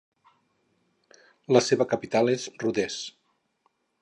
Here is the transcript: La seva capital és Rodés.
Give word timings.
La 1.57 1.61
seva 1.67 1.87
capital 1.93 2.35
és 2.39 2.49
Rodés. 2.65 3.01